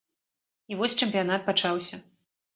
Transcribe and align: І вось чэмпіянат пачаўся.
І 0.71 0.77
вось 0.79 0.95
чэмпіянат 1.03 1.47
пачаўся. 1.51 2.03